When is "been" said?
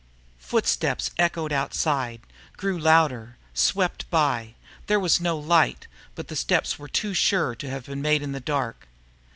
7.85-8.01